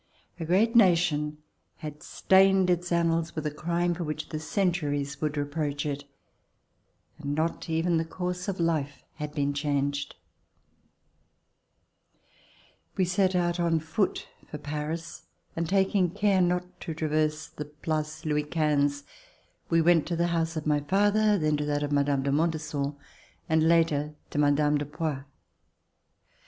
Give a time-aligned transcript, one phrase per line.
[0.39, 1.37] A great nation
[1.75, 6.05] had stained its annals with a crime for which the centu ries would reproach it,
[7.19, 10.15] and not even the course of life had been changed.
[12.15, 16.95] FLIGHT TO I^ORDEAUX We set out on foot for Paris, and, taking care not to
[16.95, 19.03] traverse the Place Louis XV,
[19.69, 22.23] we went to the liouseof my father, then to that of Mme.
[22.23, 22.95] de Montes son,
[23.47, 24.79] and later to Mme.
[24.79, 25.25] de Poix.